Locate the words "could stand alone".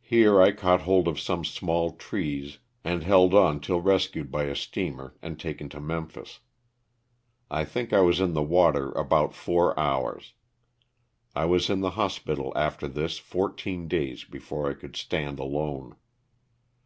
14.72-15.94